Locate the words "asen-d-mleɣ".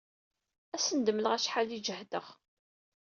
0.81-1.31